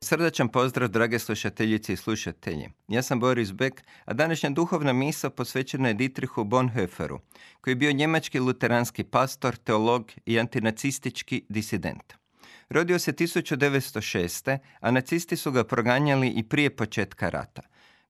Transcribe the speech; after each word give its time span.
Srdačan 0.00 0.48
pozdrav, 0.48 0.88
drage 0.88 1.18
slušateljice 1.18 1.92
i 1.92 1.96
slušatelji. 1.96 2.68
Ja 2.88 3.02
sam 3.02 3.20
Boris 3.20 3.52
Beck, 3.52 3.80
a 4.04 4.12
današnja 4.12 4.50
duhovna 4.50 4.92
misa 4.92 5.30
posvećena 5.30 5.88
je 5.88 5.94
Dietrichu 5.94 6.44
Bonhoefferu, 6.44 7.20
koji 7.60 7.72
je 7.72 7.76
bio 7.76 7.92
njemački 7.92 8.40
luteranski 8.40 9.04
pastor, 9.04 9.56
teolog 9.56 10.12
i 10.26 10.38
antinacistički 10.38 11.44
disident. 11.48 12.14
Rodio 12.68 12.98
se 12.98 13.12
1906. 13.12 14.58
a 14.80 14.90
nacisti 14.90 15.36
su 15.36 15.52
ga 15.52 15.64
proganjali 15.64 16.28
i 16.28 16.42
prije 16.42 16.76
početka 16.76 17.28
rata. 17.28 17.62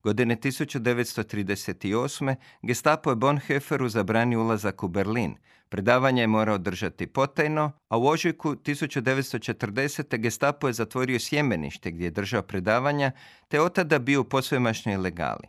Godine 0.07 0.35
1938. 0.35 2.35
gestapo 2.61 3.09
je 3.09 3.15
Bonhoefferu 3.15 3.89
zabranio 3.89 4.41
ulazak 4.41 4.83
u 4.83 4.87
Berlin. 4.87 5.35
Predavanje 5.69 6.21
je 6.21 6.27
morao 6.27 6.57
držati 6.57 7.07
potajno, 7.07 7.71
a 7.87 7.97
u 7.97 8.07
ožujku 8.07 8.55
1940. 8.55 10.17
gestapo 10.17 10.67
je 10.67 10.73
zatvorio 10.73 11.19
sjemenište 11.19 11.91
gdje 11.91 12.05
je 12.05 12.11
držao 12.11 12.41
predavanja, 12.41 13.11
te 13.47 13.61
otada 13.61 13.99
bio 13.99 14.21
u 14.21 14.23
posvemašnjoj 14.23 14.97
legali. 14.97 15.47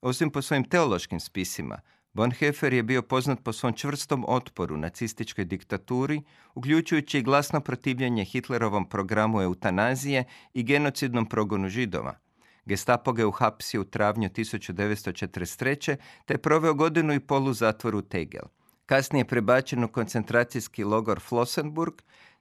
Osim 0.00 0.30
po 0.30 0.42
svojim 0.42 0.64
teološkim 0.64 1.20
spisima, 1.20 1.80
Bonhoeffer 2.12 2.72
je 2.72 2.82
bio 2.82 3.02
poznat 3.02 3.38
po 3.44 3.52
svom 3.52 3.72
čvrstom 3.72 4.24
otporu 4.28 4.76
nacističkoj 4.76 5.44
diktaturi, 5.44 6.22
uključujući 6.54 7.18
i 7.18 7.22
glasno 7.22 7.60
protivljenje 7.60 8.24
Hitlerovom 8.24 8.88
programu 8.88 9.42
eutanazije 9.42 10.24
i 10.54 10.62
genocidnom 10.62 11.26
progonu 11.26 11.68
židova– 11.68 12.14
Gestapo 12.70 13.12
ga 13.12 13.22
je 13.22 13.26
uhapsio 13.26 13.80
u 13.80 13.84
travnju 13.84 14.28
1943. 14.28 15.96
te 16.24 16.34
je 16.34 16.38
proveo 16.38 16.74
godinu 16.74 17.14
i 17.14 17.20
polu 17.20 17.50
u 17.50 17.54
zatvoru 17.54 18.02
Tegel. 18.02 18.44
Kasnije 18.86 19.20
je 19.20 19.28
prebačen 19.28 19.84
u 19.84 19.88
koncentracijski 19.88 20.84
logor 20.84 21.20
Flossenburg, 21.20 21.94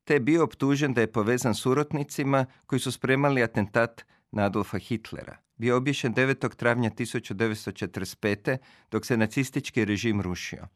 te 0.04 0.14
je 0.14 0.20
bio 0.20 0.44
optužen 0.44 0.94
da 0.94 1.02
je 1.02 1.12
povezan 1.12 1.56
s 1.56 1.66
urotnicima 1.66 2.46
koji 2.66 2.80
su 2.80 2.92
spremali 2.92 3.44
atentat 3.44 4.06
na 4.32 4.46
Adolfa 4.46 4.78
Hitlera. 4.78 5.38
Bio 5.58 5.78
obješen 5.78 6.14
9. 6.14 6.56
travnja 6.56 6.90
1945. 6.90 8.58
dok 8.92 9.06
se 9.06 9.18
nacistički 9.18 9.86
režim 9.86 10.22
rušio. 10.22 10.68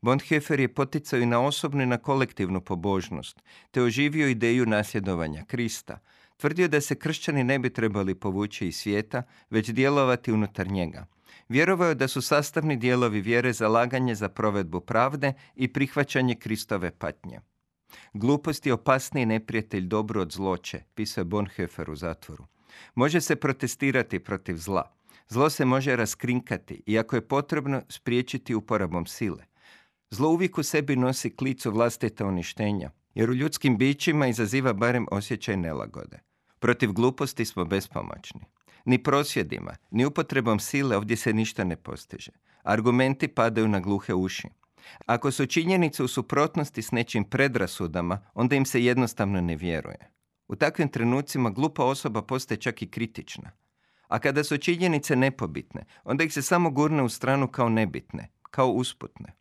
Bonhoeffer 0.00 0.60
je 0.60 0.74
poticao 0.74 1.18
i 1.18 1.26
na 1.26 1.40
osobnu 1.40 1.82
i 1.82 1.86
na 1.86 1.98
kolektivnu 1.98 2.60
pobožnost, 2.60 3.42
te 3.70 3.82
oživio 3.82 4.28
ideju 4.28 4.66
nasljedovanja 4.66 5.44
Krista– 5.44 5.98
Tvrdio 6.40 6.68
da 6.68 6.80
se 6.80 6.94
kršćani 6.94 7.44
ne 7.44 7.58
bi 7.58 7.70
trebali 7.70 8.14
povući 8.14 8.68
iz 8.68 8.76
svijeta, 8.76 9.22
već 9.50 9.70
djelovati 9.70 10.32
unutar 10.32 10.70
njega. 10.70 11.06
Vjerovao 11.48 11.88
je 11.88 11.94
da 11.94 12.08
su 12.08 12.22
sastavni 12.22 12.76
dijelovi 12.76 13.20
vjere 13.20 13.52
zalaganje 13.52 14.14
za 14.14 14.28
provedbu 14.28 14.80
pravde 14.80 15.32
i 15.54 15.72
prihvaćanje 15.72 16.34
Kristove 16.34 16.90
patnje. 16.90 17.40
Glupost 18.12 18.66
je 18.66 18.72
opasniji 18.72 19.26
neprijatelj 19.26 19.86
dobro 19.86 20.22
od 20.22 20.32
zloće, 20.32 20.82
pisao 20.94 21.20
je 21.20 21.24
Bonhoeffer 21.24 21.90
u 21.90 21.96
zatvoru. 21.96 22.44
Može 22.94 23.20
se 23.20 23.36
protestirati 23.36 24.18
protiv 24.18 24.56
zla. 24.56 24.94
Zlo 25.28 25.50
se 25.50 25.64
može 25.64 25.96
raskrinkati 25.96 26.82
i 26.86 26.98
ako 26.98 27.16
je 27.16 27.28
potrebno 27.28 27.82
spriječiti 27.88 28.54
uporabom 28.54 29.06
sile. 29.06 29.44
Zlo 30.10 30.28
uvijek 30.28 30.58
u 30.58 30.62
sebi 30.62 30.96
nosi 30.96 31.36
klicu 31.36 31.70
vlastita 31.70 32.26
uništenja, 32.26 32.90
jer 33.14 33.30
u 33.30 33.34
ljudskim 33.34 33.78
bićima 33.78 34.26
izaziva 34.26 34.72
barem 34.72 35.06
osjećaj 35.10 35.56
nelagode. 35.56 36.27
Protiv 36.58 36.92
gluposti 36.92 37.44
smo 37.44 37.64
bespomoćni. 37.64 38.40
Ni 38.84 39.02
prosvjedima, 39.02 39.76
ni 39.90 40.04
upotrebom 40.04 40.60
sile 40.60 40.96
ovdje 40.96 41.16
se 41.16 41.32
ništa 41.32 41.64
ne 41.64 41.76
postiže. 41.76 42.32
Argumenti 42.62 43.28
padaju 43.28 43.68
na 43.68 43.80
gluhe 43.80 44.14
uši. 44.14 44.48
Ako 45.06 45.30
su 45.30 45.46
činjenice 45.46 46.02
u 46.02 46.08
suprotnosti 46.08 46.82
s 46.82 46.92
nečim 46.92 47.24
predrasudama, 47.24 48.20
onda 48.34 48.56
im 48.56 48.66
se 48.66 48.84
jednostavno 48.84 49.40
ne 49.40 49.56
vjeruje. 49.56 50.10
U 50.48 50.56
takvim 50.56 50.88
trenucima 50.88 51.50
glupa 51.50 51.84
osoba 51.84 52.22
postaje 52.22 52.60
čak 52.60 52.82
i 52.82 52.90
kritična. 52.90 53.50
A 54.08 54.18
kada 54.18 54.44
su 54.44 54.58
činjenice 54.58 55.16
nepobitne, 55.16 55.84
onda 56.04 56.24
ih 56.24 56.32
se 56.32 56.42
samo 56.42 56.70
gurne 56.70 57.02
u 57.02 57.08
stranu 57.08 57.48
kao 57.48 57.68
nebitne, 57.68 58.28
kao 58.50 58.70
usputne. 58.70 59.32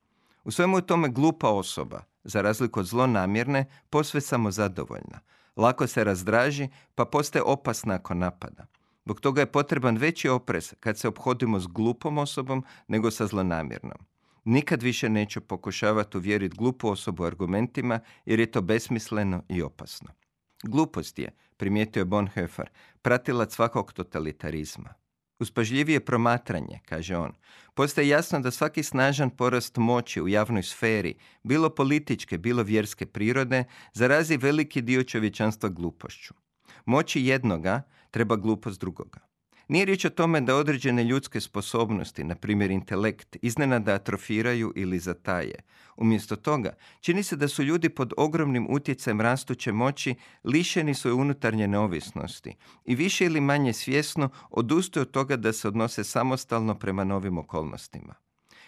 U 0.44 0.52
svemu 0.52 0.82
tome 0.82 1.10
glupa 1.10 1.50
osoba, 1.50 2.04
za 2.24 2.42
razliku 2.42 2.80
od 2.80 2.86
zlonamjerne, 2.86 3.66
posve 3.90 4.22
samozadovoljna, 4.22 5.20
lako 5.58 5.88
se 5.88 6.04
razdraži 6.04 6.70
pa 6.96 7.06
postaje 7.06 7.44
opasna 7.44 7.94
ako 7.94 8.14
napada. 8.14 8.66
Zbog 9.06 9.22
toga 9.22 9.42
je 9.42 9.52
potreban 9.52 9.98
veći 9.98 10.30
oprez 10.30 10.74
kad 10.80 10.98
se 10.98 11.08
obhodimo 11.08 11.60
s 11.60 11.68
glupom 11.68 12.18
osobom 12.18 12.66
nego 12.88 13.12
sa 13.12 13.28
zlonamjernom. 13.28 13.98
Nikad 14.44 14.84
više 14.84 15.10
neću 15.10 15.42
pokušavati 15.42 16.18
uvjeriti 16.18 16.58
glupu 16.58 16.90
osobu 16.90 17.24
argumentima 17.26 18.00
jer 18.26 18.40
je 18.40 18.52
to 18.52 18.62
besmisleno 18.62 19.44
i 19.50 19.62
opasno. 19.62 20.10
Glupost 20.64 21.20
je, 21.20 21.36
primijetio 21.58 22.02
je 22.02 22.06
Bonhoeffer, 22.06 22.70
pratilac 23.02 23.56
svakog 23.56 23.94
totalitarizma. 23.94 24.94
Uz 25.40 25.52
pažljivije 25.52 26.00
promatranje, 26.06 26.80
kaže 26.86 27.18
on, 27.18 27.34
postaje 27.74 28.08
jasno 28.08 28.40
da 28.40 28.52
svaki 28.52 28.84
snažan 28.84 29.30
porast 29.30 29.78
moći 29.78 30.22
u 30.22 30.28
javnoj 30.28 30.64
sferi, 30.64 31.16
bilo 31.44 31.70
političke, 31.70 32.38
bilo 32.38 32.64
vjerske 32.64 33.06
prirode, 33.06 33.64
zarazi 33.94 34.38
veliki 34.38 34.82
dio 34.82 35.04
čovječanstva 35.04 35.70
glupošću. 35.70 36.34
Moći 36.86 37.22
jednoga 37.22 37.82
treba 38.12 38.36
glupost 38.36 38.80
drugoga. 38.80 39.27
Nije 39.68 39.86
riječ 39.86 40.06
o 40.06 40.10
tome 40.10 40.42
da 40.42 40.56
određene 40.56 41.04
ljudske 41.04 41.42
sposobnosti, 41.42 42.24
na 42.24 42.36
primjer 42.36 42.72
intelekt, 42.72 43.38
iznenada 43.42 43.94
atrofiraju 43.94 44.74
ili 44.76 45.00
zataje. 45.00 45.56
Umjesto 45.98 46.36
toga, 46.36 46.76
čini 47.02 47.24
se 47.24 47.36
da 47.36 47.48
su 47.48 47.64
ljudi 47.64 47.90
pod 47.90 48.14
ogromnim 48.18 48.68
utjecajem 48.70 49.22
rastuće 49.22 49.72
moći 49.72 50.16
lišeni 50.44 50.94
svoje 50.94 51.14
unutarnje 51.14 51.68
neovisnosti 51.68 52.56
i 52.86 52.96
više 52.96 53.26
ili 53.26 53.42
manje 53.42 53.74
svjesno 53.74 54.30
odustaju 54.50 55.02
od 55.02 55.12
toga 55.12 55.36
da 55.36 55.54
se 55.54 55.68
odnose 55.68 56.04
samostalno 56.04 56.76
prema 56.76 57.04
novim 57.04 57.38
okolnostima. 57.38 58.14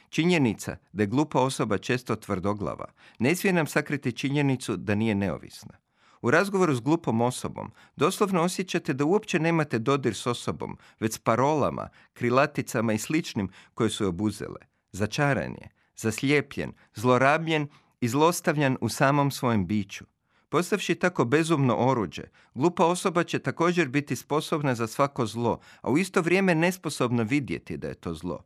Činjenica 0.10 0.78
da 0.92 1.04
je 1.04 1.08
glupa 1.08 1.40
osoba 1.42 1.78
često 1.78 2.16
tvrdoglava 2.16 2.92
ne 3.20 3.36
smije 3.36 3.54
nam 3.54 3.68
sakriti 3.68 4.12
činjenicu 4.12 4.78
da 4.78 4.96
nije 4.96 5.16
neovisna. 5.16 5.89
U 6.22 6.32
razgovoru 6.32 6.76
s 6.76 6.82
glupom 6.82 7.22
osobom 7.22 7.72
doslovno 7.96 8.42
osjećate 8.42 8.94
da 8.94 9.06
uopće 9.06 9.40
nemate 9.40 9.80
dodir 9.80 10.16
s 10.16 10.28
osobom, 10.28 10.78
već 11.00 11.14
s 11.14 11.18
parolama, 11.18 11.90
krilaticama 12.14 12.94
i 12.94 12.98
sličnim 12.98 13.50
koje 13.74 13.90
su 13.90 14.08
obuzele. 14.08 14.60
Začaran 14.92 15.52
je, 15.52 15.70
zaslijepljen, 15.96 16.74
zlorabljen 16.96 17.68
i 18.02 18.08
zlostavljan 18.08 18.78
u 18.82 18.90
samom 18.90 19.32
svojem 19.32 19.68
biću. 19.68 20.06
Postavši 20.50 20.96
tako 20.96 21.26
bezumno 21.26 21.76
oruđe, 21.78 22.24
glupa 22.54 22.86
osoba 22.86 23.24
će 23.24 23.40
također 23.40 23.88
biti 23.88 24.16
sposobna 24.16 24.76
za 24.76 24.88
svako 24.88 25.26
zlo, 25.26 25.60
a 25.82 25.92
u 25.92 25.98
isto 25.98 26.22
vrijeme 26.22 26.56
nesposobna 26.56 27.24
vidjeti 27.24 27.78
da 27.78 27.88
je 27.88 27.94
to 27.94 28.14
zlo. 28.14 28.44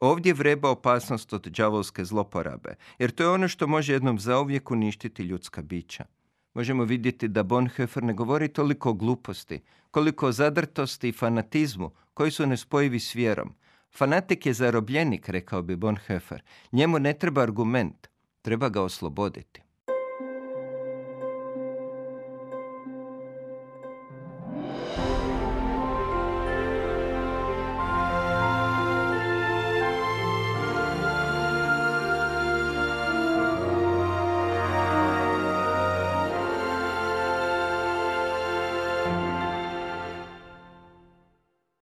Ovdje 0.00 0.34
vreba 0.34 0.70
opasnost 0.70 1.32
od 1.32 1.46
đavolske 1.46 2.04
zloporabe, 2.04 2.74
jer 2.98 3.10
to 3.10 3.22
je 3.22 3.28
ono 3.28 3.48
što 3.48 3.66
može 3.66 3.92
jednom 3.92 4.18
zauvijek 4.18 4.70
uništiti 4.70 5.22
ljudska 5.22 5.62
bića 5.62 6.04
možemo 6.54 6.84
vidjeti 6.84 7.28
da 7.28 7.42
Bonhoeffer 7.42 8.02
ne 8.02 8.12
govori 8.12 8.48
toliko 8.48 8.90
o 8.90 8.94
gluposti, 8.94 9.60
koliko 9.90 10.26
o 10.26 10.32
zadrtosti 10.32 11.08
i 11.08 11.12
fanatizmu 11.12 11.90
koji 12.14 12.30
su 12.30 12.46
nespojivi 12.46 13.00
s 13.00 13.14
vjerom. 13.14 13.54
Fanatik 13.96 14.46
je 14.46 14.52
zarobljenik, 14.52 15.28
rekao 15.28 15.62
bi 15.62 15.76
Bonhoeffer. 15.76 16.42
Njemu 16.72 16.98
ne 16.98 17.12
treba 17.12 17.42
argument, 17.42 18.06
treba 18.42 18.68
ga 18.68 18.82
osloboditi. 18.82 19.62